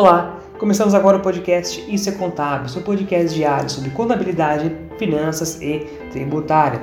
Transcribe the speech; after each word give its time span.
Olá, 0.00 0.38
começamos 0.60 0.94
agora 0.94 1.16
o 1.16 1.20
podcast 1.20 1.84
Isso 1.92 2.08
é 2.08 2.12
Contábil, 2.12 2.68
seu 2.68 2.82
podcast 2.82 3.36
diário 3.36 3.68
sobre 3.68 3.90
contabilidade, 3.90 4.72
finanças 4.96 5.60
e 5.60 5.80
tributária. 6.12 6.80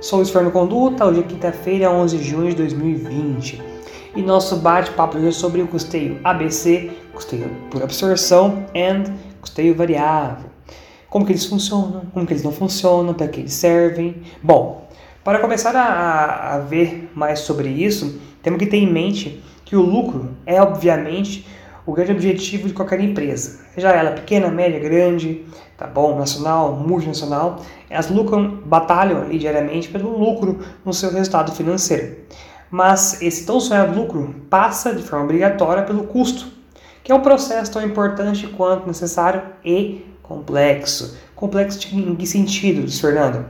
Sou 0.00 0.20
o 0.20 0.26
Fernando 0.26 0.52
Conduta, 0.52 1.06
hoje 1.06 1.20
é 1.20 1.22
quinta-feira, 1.22 1.92
11 1.92 2.18
de 2.18 2.24
junho 2.24 2.48
de 2.50 2.56
2020. 2.56 3.62
E 4.16 4.20
nosso 4.20 4.56
bate-papo 4.56 5.16
hoje 5.16 5.28
é 5.28 5.30
sobre 5.30 5.62
o 5.62 5.68
custeio 5.68 6.18
ABC, 6.24 6.90
custeio 7.14 7.48
por 7.70 7.84
absorção 7.84 8.66
e 8.74 9.12
custeio 9.40 9.72
variável. 9.72 10.50
Como 11.08 11.24
que 11.24 11.30
eles 11.30 11.46
funcionam, 11.46 12.02
como 12.12 12.26
que 12.26 12.32
eles 12.32 12.42
não 12.42 12.50
funcionam, 12.50 13.14
para 13.14 13.28
que 13.28 13.42
eles 13.42 13.54
servem. 13.54 14.22
Bom, 14.42 14.88
para 15.22 15.38
começar 15.38 15.76
a, 15.76 16.56
a 16.56 16.58
ver 16.58 17.12
mais 17.14 17.38
sobre 17.38 17.68
isso, 17.68 18.20
temos 18.42 18.58
que 18.58 18.66
ter 18.66 18.78
em 18.78 18.92
mente 18.92 19.40
que 19.64 19.76
o 19.76 19.82
lucro 19.82 20.30
é, 20.44 20.60
obviamente, 20.60 21.46
o 21.86 21.92
grande 21.92 22.12
objetivo 22.12 22.66
de 22.66 22.74
qualquer 22.74 23.00
empresa, 23.00 23.60
seja 23.74 23.90
ela 23.90 24.10
pequena, 24.10 24.48
média, 24.48 24.80
grande, 24.80 25.44
tá 25.78 25.86
bom, 25.86 26.18
nacional, 26.18 26.72
multinacional, 26.72 27.60
elas 27.88 28.10
lucram, 28.10 28.60
batalham 28.66 29.22
ali 29.22 29.38
diariamente 29.38 29.88
pelo 29.88 30.18
lucro 30.18 30.58
no 30.84 30.92
seu 30.92 31.12
resultado 31.12 31.52
financeiro. 31.52 32.16
Mas 32.68 33.22
esse 33.22 33.46
tão 33.46 33.60
sonhado 33.60 33.96
lucro 33.96 34.34
passa 34.50 34.92
de 34.92 35.02
forma 35.02 35.24
obrigatória 35.24 35.84
pelo 35.84 36.04
custo, 36.04 36.48
que 37.04 37.12
é 37.12 37.14
um 37.14 37.20
processo 37.20 37.70
tão 37.70 37.82
importante 37.82 38.48
quanto 38.48 38.88
necessário 38.88 39.42
e 39.64 40.04
complexo. 40.22 41.16
Complexo 41.36 41.94
em 41.94 42.16
que 42.16 42.26
sentido, 42.26 42.90
Fernando? 42.90 43.46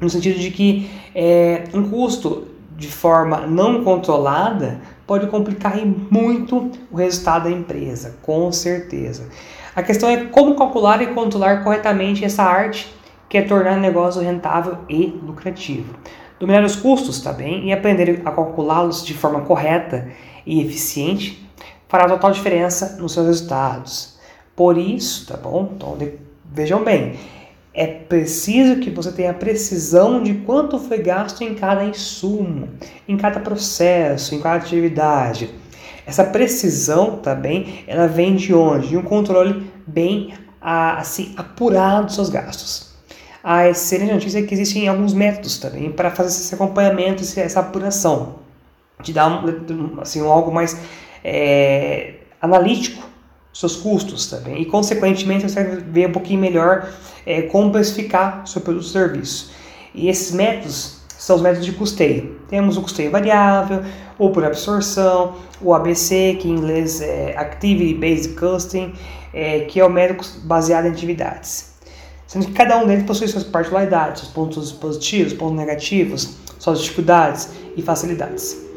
No 0.00 0.10
sentido 0.10 0.40
de 0.40 0.50
que 0.50 0.90
é, 1.14 1.64
um 1.72 1.88
custo 1.88 2.48
de 2.76 2.88
forma 2.88 3.46
não 3.46 3.84
controlada 3.84 4.80
pode 5.10 5.26
complicar 5.26 5.74
muito 6.08 6.70
o 6.88 6.96
resultado 6.96 7.42
da 7.42 7.50
empresa, 7.50 8.14
com 8.22 8.52
certeza. 8.52 9.28
A 9.74 9.82
questão 9.82 10.08
é 10.08 10.26
como 10.26 10.54
calcular 10.54 11.02
e 11.02 11.08
controlar 11.08 11.64
corretamente 11.64 12.24
essa 12.24 12.44
arte 12.44 12.94
que 13.28 13.36
é 13.36 13.42
tornar 13.42 13.76
o 13.76 13.80
negócio 13.80 14.22
rentável 14.22 14.78
e 14.88 15.06
lucrativo. 15.06 15.96
Dominar 16.38 16.62
os 16.62 16.76
custos, 16.76 17.20
tá 17.20 17.32
bem? 17.32 17.66
E 17.66 17.72
aprender 17.72 18.22
a 18.24 18.30
calculá-los 18.30 19.04
de 19.04 19.12
forma 19.12 19.40
correta 19.40 20.08
e 20.46 20.60
eficiente 20.60 21.44
fará 21.88 22.08
total 22.08 22.30
diferença 22.30 22.96
nos 23.00 23.12
seus 23.12 23.26
resultados. 23.26 24.16
Por 24.54 24.78
isso, 24.78 25.26
tá 25.26 25.36
bom? 25.36 25.72
Então, 25.74 25.98
vejam 26.44 26.84
bem, 26.84 27.18
é 27.72 27.86
preciso 27.86 28.80
que 28.80 28.90
você 28.90 29.12
tenha 29.12 29.32
precisão 29.32 30.22
de 30.22 30.34
quanto 30.34 30.78
foi 30.78 30.98
gasto 30.98 31.42
em 31.42 31.54
cada 31.54 31.84
insumo, 31.84 32.68
em 33.06 33.16
cada 33.16 33.38
processo, 33.40 34.34
em 34.34 34.40
cada 34.40 34.56
atividade. 34.56 35.50
Essa 36.04 36.24
precisão 36.24 37.18
também, 37.18 37.84
ela 37.86 38.08
vem 38.08 38.34
de 38.34 38.52
onde? 38.52 38.88
De 38.88 38.96
um 38.96 39.02
controle 39.02 39.70
bem 39.86 40.34
assim 40.60 41.32
apurado 41.36 42.06
dos 42.06 42.16
seus 42.16 42.28
gastos. 42.28 42.90
A 43.42 43.68
excelente 43.68 44.12
notícia 44.12 44.40
é 44.40 44.42
que 44.42 44.52
existem 44.52 44.88
alguns 44.88 45.14
métodos 45.14 45.56
também 45.58 45.90
para 45.90 46.10
fazer 46.10 46.28
esse 46.28 46.54
acompanhamento, 46.54 47.22
essa 47.22 47.60
apuração, 47.60 48.40
de 49.02 49.12
dar 49.12 49.42
assim, 50.00 50.20
algo 50.20 50.52
mais 50.52 50.76
é, 51.24 52.14
analítico 52.42 53.08
seus 53.52 53.76
custos 53.76 54.26
também 54.26 54.62
e 54.62 54.64
consequentemente 54.64 55.48
você 55.48 55.62
vai 55.62 55.76
ver 55.76 56.08
um 56.08 56.12
pouquinho 56.12 56.40
melhor 56.40 56.88
é, 57.24 57.42
como 57.42 57.70
precificar 57.70 58.46
seu 58.46 58.60
produto 58.60 58.84
ou 58.84 58.90
serviço. 58.90 59.52
E 59.94 60.08
esses 60.08 60.32
métodos 60.32 61.00
são 61.18 61.36
os 61.36 61.42
métodos 61.42 61.66
de 61.66 61.72
custeio. 61.72 62.36
Temos 62.48 62.76
o 62.76 62.82
custeio 62.82 63.10
variável, 63.10 63.82
ou 64.18 64.30
por 64.30 64.44
absorção, 64.44 65.34
o 65.60 65.74
ABC, 65.74 66.38
que 66.40 66.48
em 66.48 66.52
inglês 66.52 67.00
é 67.00 67.36
Activity 67.36 67.94
Based 67.94 68.34
Costing, 68.34 68.94
é, 69.32 69.60
que 69.60 69.78
é 69.80 69.84
o 69.84 69.90
método 69.90 70.26
baseado 70.44 70.86
em 70.86 70.90
atividades. 70.90 71.74
Sendo 72.26 72.46
que 72.46 72.52
cada 72.52 72.78
um 72.78 72.86
deles 72.86 73.04
possui 73.04 73.28
suas 73.28 73.44
particularidades, 73.44 74.22
seus 74.22 74.32
pontos 74.32 74.72
positivos, 74.72 75.32
pontos 75.32 75.56
negativos, 75.56 76.36
suas 76.58 76.80
dificuldades 76.80 77.50
e 77.76 77.82
facilidades. 77.82 78.69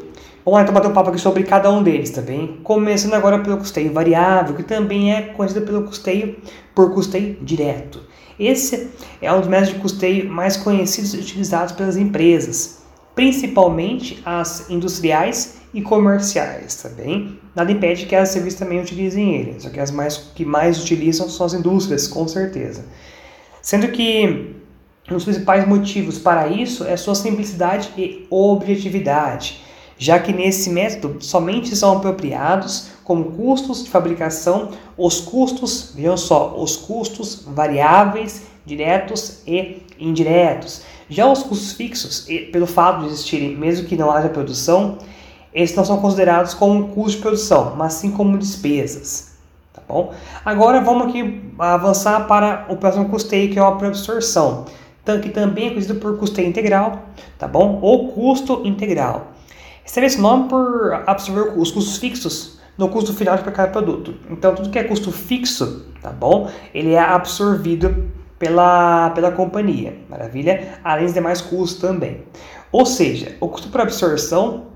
Vamos 0.44 0.58
lá 0.58 0.62
então 0.62 0.74
bater 0.74 0.88
um 0.88 0.92
papo 0.92 1.08
aqui 1.08 1.18
sobre 1.18 1.42
cada 1.44 1.72
um 1.72 1.82
deles, 1.82 2.10
tá? 2.10 2.20
Começando 2.62 3.14
agora 3.14 3.38
pelo 3.38 3.56
custeio 3.56 3.90
variável, 3.90 4.54
que 4.54 4.62
também 4.62 5.14
é 5.14 5.22
conhecido 5.22 5.64
pelo 5.64 5.84
custeio 5.84 6.36
por 6.74 6.92
custeio 6.92 7.38
direto. 7.40 8.02
Esse 8.38 8.90
é 9.22 9.32
um 9.32 9.40
dos 9.40 9.48
métodos 9.48 9.72
de 9.72 9.80
custeio 9.80 10.30
mais 10.30 10.54
conhecidos 10.54 11.14
e 11.14 11.16
utilizados 11.16 11.72
pelas 11.72 11.96
empresas, 11.96 12.82
principalmente 13.14 14.20
as 14.22 14.68
industriais 14.68 15.62
e 15.72 15.80
comerciais, 15.80 16.74
tá? 16.74 16.90
Nada 17.56 17.72
impede 17.72 18.04
que 18.04 18.14
as 18.14 18.28
serviços 18.28 18.58
também 18.58 18.78
utilizem 18.78 19.36
ele, 19.36 19.58
só 19.58 19.70
que 19.70 19.80
as 19.80 19.90
mais, 19.90 20.18
que 20.34 20.44
mais 20.44 20.78
utilizam 20.78 21.26
são 21.26 21.46
as 21.46 21.54
indústrias, 21.54 22.06
com 22.06 22.28
certeza. 22.28 22.84
Sendo 23.62 23.88
que 23.88 24.54
um 25.10 25.14
dos 25.14 25.24
principais 25.24 25.66
motivos 25.66 26.18
para 26.18 26.48
isso 26.48 26.84
é 26.84 26.98
sua 26.98 27.14
simplicidade 27.14 27.88
e 27.96 28.26
objetividade 28.28 29.63
já 29.98 30.18
que 30.18 30.32
nesse 30.32 30.70
método 30.70 31.22
somente 31.22 31.74
são 31.76 31.96
apropriados 31.96 32.88
como 33.04 33.32
custos 33.32 33.84
de 33.84 33.90
fabricação 33.90 34.70
os 34.96 35.20
custos, 35.20 35.92
vejam 35.94 36.16
só, 36.16 36.54
os 36.56 36.76
custos 36.76 37.44
variáveis, 37.46 38.42
diretos 38.64 39.42
e 39.46 39.82
indiretos. 39.98 40.82
Já 41.08 41.30
os 41.30 41.42
custos 41.42 41.72
fixos, 41.72 42.26
pelo 42.52 42.66
fato 42.66 43.00
de 43.00 43.06
existirem, 43.06 43.56
mesmo 43.56 43.86
que 43.86 43.96
não 43.96 44.10
haja 44.10 44.28
produção, 44.28 44.98
esses 45.52 45.76
não 45.76 45.84
são 45.84 46.00
considerados 46.00 46.54
como 46.54 46.88
custo 46.88 47.16
de 47.16 47.22
produção, 47.22 47.74
mas 47.76 47.94
sim 47.94 48.10
como 48.10 48.38
despesas. 48.38 49.34
Tá 49.72 49.82
bom? 49.86 50.12
Agora 50.44 50.80
vamos 50.80 51.08
aqui 51.08 51.42
avançar 51.58 52.26
para 52.26 52.66
o 52.68 52.76
próximo 52.76 53.08
custeio, 53.08 53.52
que 53.52 53.58
é 53.58 53.62
a 53.62 53.68
absorção, 53.68 54.64
que 55.22 55.28
também 55.28 55.66
é 55.66 55.70
conhecido 55.70 55.96
por 55.96 56.16
custeio 56.18 56.48
integral, 56.48 57.02
tá 57.38 57.46
bom? 57.46 57.78
Ou 57.82 58.08
custo 58.12 58.62
integral. 58.64 59.33
Recebe 59.84 60.06
esse 60.06 60.18
nome 60.18 60.48
por 60.48 60.94
absorver 61.06 61.58
os 61.58 61.70
custos 61.70 61.98
fixos 61.98 62.58
no 62.76 62.88
custo 62.88 63.12
final 63.12 63.36
de 63.36 63.44
cada 63.44 63.68
produto. 63.68 64.14
Então, 64.30 64.54
tudo 64.54 64.70
que 64.70 64.78
é 64.78 64.84
custo 64.84 65.12
fixo, 65.12 65.84
tá 66.00 66.10
bom? 66.10 66.50
Ele 66.74 66.94
é 66.94 66.98
absorvido 66.98 68.10
pela, 68.38 69.10
pela 69.10 69.30
companhia, 69.30 69.98
maravilha? 70.08 70.78
Além 70.82 71.04
dos 71.04 71.14
demais 71.14 71.42
custos 71.42 71.80
também. 71.80 72.22
Ou 72.72 72.86
seja, 72.86 73.36
o 73.40 73.48
custo 73.48 73.68
por 73.68 73.82
absorção, 73.82 74.68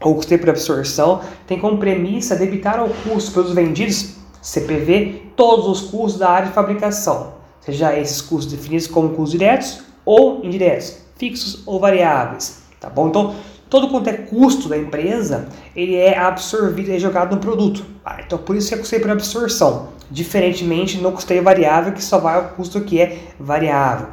ou 0.00 0.16
custo 0.16 0.36
por 0.36 0.50
absorção, 0.50 1.20
tem 1.46 1.58
como 1.58 1.78
premissa 1.78 2.34
debitar 2.34 2.80
ao 2.80 2.88
custo 2.88 3.30
pelos 3.30 3.54
vendidos, 3.54 4.16
CPV, 4.42 5.30
todos 5.36 5.68
os 5.68 5.88
custos 5.88 6.18
da 6.18 6.28
área 6.28 6.48
de 6.48 6.52
fabricação, 6.52 7.34
seja 7.60 7.96
esses 7.96 8.20
custos 8.20 8.52
definidos 8.52 8.88
como 8.88 9.10
custos 9.10 9.30
diretos 9.30 9.82
ou 10.04 10.44
indiretos, 10.44 10.98
fixos 11.16 11.62
ou 11.64 11.78
variáveis, 11.78 12.60
tá 12.80 12.90
bom? 12.90 13.08
Então, 13.08 13.36
todo 13.72 13.88
quanto 13.88 14.10
é 14.10 14.12
custo 14.12 14.68
da 14.68 14.76
empresa, 14.76 15.48
ele 15.74 15.96
é 15.96 16.18
absorvido 16.18 16.90
e 16.90 16.98
jogado 16.98 17.34
no 17.34 17.40
produto. 17.40 17.82
Ah, 18.04 18.18
então 18.22 18.36
por 18.36 18.54
isso 18.54 18.68
que 18.68 18.74
é 18.74 18.76
custeio 18.76 19.00
por 19.00 19.10
absorção, 19.10 19.88
diferentemente 20.10 20.98
no 20.98 21.10
custeio 21.10 21.42
variável, 21.42 21.94
que 21.94 22.04
só 22.04 22.18
vai 22.18 22.34
ao 22.34 22.50
custo 22.50 22.82
que 22.82 23.00
é 23.00 23.18
variável. 23.40 24.08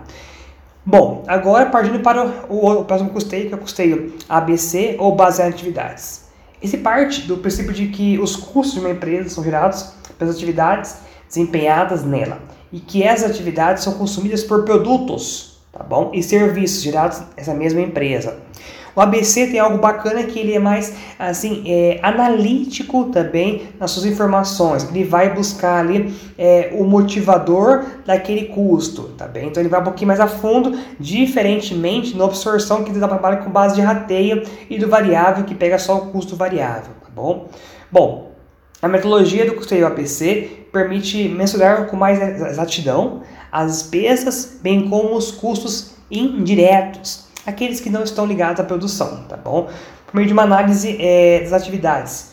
Bom, 0.85 1.25
agora 1.27 1.65
partindo 1.65 1.99
para 1.99 2.25
o, 2.47 2.79
o 2.79 2.85
próximo 2.85 3.09
custeio, 3.09 3.49
que 3.49 3.53
é 3.53 3.57
o 3.57 3.59
custeio 3.59 4.13
ABC 4.29 4.95
ou 4.97 5.13
baseado 5.13 5.49
em 5.49 5.53
atividades. 5.55 6.29
Esse 6.63 6.77
parte 6.77 7.23
do 7.23 7.35
princípio 7.35 7.73
de 7.73 7.87
que 7.87 8.17
os 8.17 8.37
custos 8.37 8.75
de 8.75 8.79
uma 8.79 8.91
empresa 8.91 9.27
são 9.27 9.43
gerados 9.43 9.91
pelas 10.17 10.37
atividades 10.37 10.99
desempenhadas 11.27 12.05
nela 12.05 12.39
e 12.71 12.79
que 12.79 13.03
essas 13.03 13.29
atividades 13.29 13.83
são 13.83 13.95
consumidas 13.95 14.41
por 14.41 14.63
produtos, 14.63 15.59
tá 15.73 15.83
bom? 15.83 16.11
E 16.13 16.23
serviços 16.23 16.81
gerados 16.81 17.21
nessa 17.35 17.53
mesma 17.53 17.81
empresa. 17.81 18.39
O 18.95 19.01
ABC 19.01 19.47
tem 19.47 19.59
algo 19.59 19.77
bacana 19.77 20.23
que 20.23 20.39
ele 20.39 20.53
é 20.53 20.59
mais 20.59 20.93
assim 21.17 21.63
é, 21.67 21.99
analítico 22.01 23.05
também 23.05 23.69
nas 23.79 23.91
suas 23.91 24.05
informações. 24.05 24.87
Ele 24.89 25.03
vai 25.03 25.33
buscar 25.33 25.79
ali 25.79 26.13
é, 26.37 26.71
o 26.73 26.83
motivador 26.83 27.85
daquele 28.05 28.45
custo, 28.47 29.03
tá 29.17 29.27
bem? 29.27 29.47
Então 29.47 29.61
ele 29.61 29.69
vai 29.69 29.79
um 29.81 29.83
pouquinho 29.83 30.07
mais 30.07 30.19
a 30.19 30.27
fundo, 30.27 30.77
diferentemente 30.99 32.15
na 32.15 32.25
absorção 32.25 32.83
que 32.83 32.91
ele 32.91 32.99
trabalha 32.99 33.37
com 33.37 33.49
base 33.49 33.75
de 33.75 33.81
rateio 33.81 34.43
e 34.69 34.77
do 34.77 34.87
variável 34.87 35.43
que 35.43 35.55
pega 35.55 35.77
só 35.77 35.97
o 35.97 36.07
custo 36.07 36.35
variável, 36.35 36.93
tá 37.01 37.09
bom? 37.13 37.47
Bom, 37.91 38.31
a 38.81 38.87
metodologia 38.87 39.45
do 39.45 39.55
custeio 39.55 39.85
APC 39.85 40.67
permite 40.71 41.27
mensurar 41.27 41.87
com 41.87 41.97
mais 41.97 42.19
exatidão 42.19 43.21
as 43.51 43.71
despesas, 43.71 44.59
bem 44.61 44.87
como 44.89 45.15
os 45.15 45.31
custos 45.31 45.95
indiretos 46.09 47.28
aqueles 47.49 47.79
que 47.79 47.89
não 47.89 48.03
estão 48.03 48.25
ligados 48.25 48.59
à 48.59 48.63
produção, 48.63 49.23
tá 49.27 49.35
bom? 49.35 49.67
Por 50.05 50.15
meio 50.15 50.27
de 50.27 50.33
uma 50.33 50.43
análise 50.43 50.97
é, 50.99 51.41
das 51.41 51.53
atividades, 51.53 52.31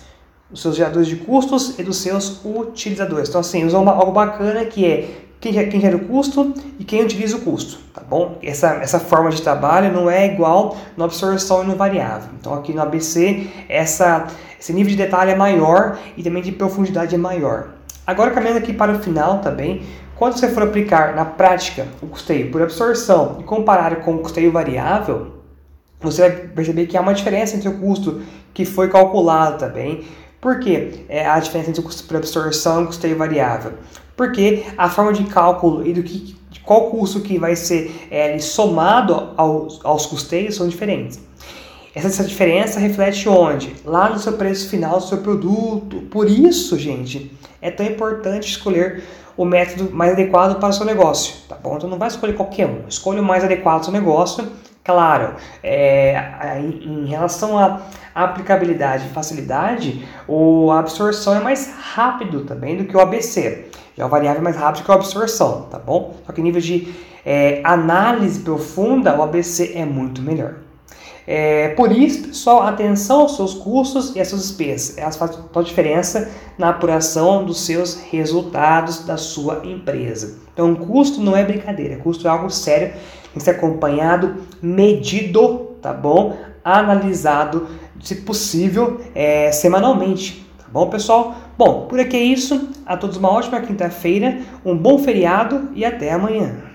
dos 0.50 0.62
seus 0.62 0.76
geradores 0.76 1.08
de 1.08 1.16
custos 1.16 1.78
e 1.78 1.82
dos 1.82 1.98
seus 1.98 2.40
utilizadores. 2.44 3.28
Então, 3.28 3.40
assim, 3.40 3.64
uma, 3.64 3.92
algo 3.92 4.12
bacana 4.12 4.64
que 4.64 4.86
é 4.86 5.26
quem, 5.40 5.68
quem 5.68 5.80
gera 5.80 5.96
o 5.96 6.00
custo 6.00 6.54
e 6.78 6.84
quem 6.84 7.02
utiliza 7.02 7.36
o 7.36 7.40
custo, 7.40 7.78
tá 7.92 8.02
bom? 8.08 8.38
Essa, 8.42 8.74
essa 8.76 8.98
forma 8.98 9.30
de 9.30 9.42
trabalho 9.42 9.92
não 9.92 10.10
é 10.10 10.26
igual 10.26 10.76
na 10.96 11.04
absorção 11.04 11.62
e 11.62 11.66
no 11.66 11.76
variável. 11.76 12.30
Então, 12.40 12.54
aqui 12.54 12.72
no 12.72 12.82
ABC, 12.82 13.46
essa, 13.68 14.26
esse 14.58 14.72
nível 14.72 14.90
de 14.90 14.96
detalhe 14.96 15.32
é 15.32 15.36
maior 15.36 15.98
e 16.16 16.22
também 16.22 16.42
de 16.42 16.52
profundidade 16.52 17.14
é 17.14 17.18
maior. 17.18 17.68
Agora 18.06 18.30
caminhando 18.30 18.58
aqui 18.58 18.72
para 18.72 18.92
o 18.92 18.98
final 19.00 19.40
também, 19.40 19.82
quando 20.16 20.38
você 20.38 20.48
for 20.48 20.62
aplicar 20.62 21.14
na 21.14 21.24
prática 21.24 21.86
o 22.02 22.06
custeio 22.06 22.50
por 22.50 22.62
absorção 22.62 23.36
e 23.40 23.44
comparar 23.44 23.96
com 23.96 24.14
o 24.14 24.18
custeio 24.18 24.50
variável, 24.50 25.36
você 26.00 26.22
vai 26.22 26.30
perceber 26.48 26.86
que 26.86 26.96
há 26.96 27.00
uma 27.00 27.14
diferença 27.14 27.56
entre 27.56 27.68
o 27.68 27.78
custo 27.78 28.22
que 28.54 28.64
foi 28.64 28.88
calculado 28.88 29.58
também. 29.58 30.04
Por 30.40 30.60
que 30.60 31.04
é 31.08 31.26
a 31.26 31.38
diferença 31.38 31.70
entre 31.70 31.80
o 31.80 31.84
custo 31.84 32.04
por 32.04 32.16
absorção 32.16 32.80
e 32.80 32.84
o 32.84 32.86
custeio 32.86 33.16
variável? 33.16 33.74
Porque 34.16 34.64
a 34.78 34.88
forma 34.88 35.12
de 35.12 35.24
cálculo 35.24 35.86
e 35.86 35.92
do 35.92 36.02
que 36.02 36.34
qual 36.64 36.90
custo 36.90 37.20
que 37.20 37.38
vai 37.38 37.54
ser 37.54 38.08
é, 38.10 38.38
somado 38.38 39.34
aos, 39.36 39.80
aos 39.84 40.06
custeios 40.06 40.56
são 40.56 40.66
diferentes. 40.66 41.20
Essa 41.94 42.24
diferença 42.24 42.78
reflete 42.80 43.28
onde? 43.28 43.74
Lá 43.84 44.10
no 44.10 44.18
seu 44.18 44.34
preço 44.34 44.68
final 44.68 44.98
do 44.98 45.06
seu 45.06 45.18
produto. 45.18 46.02
Por 46.10 46.28
isso, 46.28 46.78
gente, 46.78 47.32
é 47.60 47.70
tão 47.70 47.86
importante 47.86 48.50
escolher 48.50 49.02
o 49.36 49.44
método 49.44 49.94
mais 49.94 50.12
adequado 50.12 50.58
para 50.58 50.68
o 50.68 50.72
seu 50.72 50.86
negócio, 50.86 51.34
tá 51.48 51.56
bom? 51.56 51.76
Então 51.76 51.88
não 51.88 51.98
vai 51.98 52.08
escolher 52.08 52.34
qualquer 52.34 52.66
um, 52.66 52.88
escolha 52.88 53.20
o 53.20 53.24
mais 53.24 53.44
adequado 53.44 53.78
ao 53.78 53.84
seu 53.84 53.92
negócio. 53.92 54.46
Claro, 54.82 55.34
é, 55.64 56.60
em 56.60 57.06
relação 57.06 57.58
à 57.58 57.80
aplicabilidade 58.14 59.06
e 59.06 59.08
facilidade, 59.10 60.06
a 60.72 60.78
absorção 60.78 61.34
é 61.34 61.40
mais 61.40 61.74
rápido 61.76 62.44
também 62.44 62.76
do 62.76 62.84
que 62.84 62.96
o 62.96 63.00
ABC. 63.00 63.66
Já 63.96 64.06
o 64.06 64.08
variável 64.08 64.40
é 64.40 64.44
mais 64.44 64.56
rápido 64.56 64.84
que 64.84 64.92
a 64.92 64.94
absorção, 64.94 65.62
tá 65.70 65.78
bom? 65.78 66.14
Só 66.24 66.32
que 66.32 66.40
nível 66.40 66.60
de 66.60 66.94
é, 67.24 67.60
análise 67.64 68.38
profunda, 68.40 69.16
o 69.18 69.22
ABC 69.22 69.72
é 69.74 69.84
muito 69.84 70.22
melhor. 70.22 70.65
É, 71.26 71.70
por 71.70 71.90
isso, 71.90 72.28
pessoal, 72.28 72.62
atenção 72.62 73.22
aos 73.22 73.36
seus 73.36 73.52
custos 73.54 74.14
e 74.14 74.20
às 74.20 74.28
suas 74.28 74.42
despesas. 74.42 74.96
Elas 74.96 75.16
fazem 75.16 75.38
toda 75.52 75.66
diferença 75.66 76.30
na 76.56 76.68
apuração 76.68 77.44
dos 77.44 77.60
seus 77.60 77.94
resultados 77.94 79.04
da 79.04 79.16
sua 79.16 79.62
empresa. 79.64 80.38
Então, 80.52 80.74
custo 80.76 81.20
não 81.20 81.36
é 81.36 81.44
brincadeira, 81.44 81.96
custo 81.96 82.26
é 82.26 82.30
algo 82.30 82.48
sério, 82.48 82.92
tem 82.92 83.34
que 83.34 83.42
ser 83.42 83.50
acompanhado, 83.50 84.36
medido, 84.62 85.72
tá 85.82 85.92
bom? 85.92 86.36
Analisado, 86.62 87.66
se 88.00 88.16
possível, 88.16 89.00
é, 89.14 89.50
semanalmente. 89.50 90.46
Tá 90.58 90.66
bom, 90.72 90.88
pessoal? 90.88 91.34
Bom, 91.58 91.86
por 91.88 91.98
aqui 91.98 92.16
é 92.16 92.22
isso. 92.22 92.68
A 92.86 92.96
todos 92.96 93.16
uma 93.16 93.30
ótima 93.30 93.60
quinta-feira, 93.60 94.38
um 94.64 94.76
bom 94.76 94.98
feriado 94.98 95.70
e 95.74 95.84
até 95.84 96.12
amanhã. 96.12 96.65